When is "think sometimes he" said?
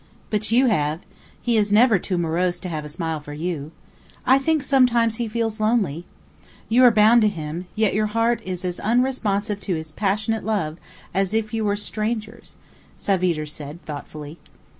4.39-5.27